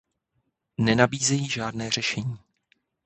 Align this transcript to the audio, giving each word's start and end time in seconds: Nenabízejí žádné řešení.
Nenabízejí 0.77 1.49
žádné 1.49 1.89
řešení. 1.91 2.39